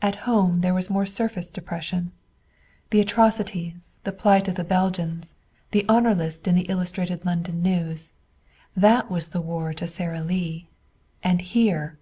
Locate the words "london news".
7.26-8.14